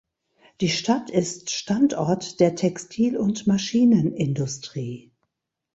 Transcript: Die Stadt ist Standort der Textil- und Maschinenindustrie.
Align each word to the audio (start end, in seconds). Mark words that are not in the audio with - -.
Die 0.61 0.69
Stadt 0.69 1.11
ist 1.11 1.51
Standort 1.51 2.39
der 2.39 2.55
Textil- 2.55 3.17
und 3.17 3.45
Maschinenindustrie. 3.45 5.11